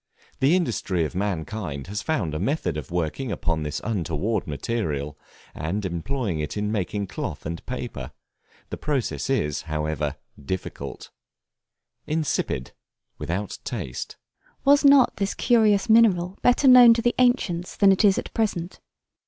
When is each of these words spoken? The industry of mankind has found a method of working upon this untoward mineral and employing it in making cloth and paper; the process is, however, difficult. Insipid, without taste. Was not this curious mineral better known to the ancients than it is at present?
The 0.39 0.55
industry 0.55 1.05
of 1.05 1.13
mankind 1.13 1.85
has 1.85 2.01
found 2.01 2.33
a 2.33 2.39
method 2.39 2.75
of 2.75 2.89
working 2.89 3.31
upon 3.31 3.61
this 3.61 3.79
untoward 3.83 4.47
mineral 4.47 5.15
and 5.53 5.85
employing 5.85 6.39
it 6.39 6.57
in 6.57 6.71
making 6.71 7.05
cloth 7.05 7.45
and 7.45 7.63
paper; 7.67 8.11
the 8.71 8.77
process 8.77 9.29
is, 9.29 9.61
however, 9.61 10.15
difficult. 10.43 11.11
Insipid, 12.07 12.71
without 13.19 13.59
taste. 13.63 14.17
Was 14.65 14.83
not 14.83 15.17
this 15.17 15.35
curious 15.35 15.87
mineral 15.87 16.35
better 16.41 16.67
known 16.67 16.95
to 16.95 17.03
the 17.03 17.13
ancients 17.19 17.75
than 17.77 17.91
it 17.91 18.03
is 18.03 18.17
at 18.17 18.33
present? 18.33 18.79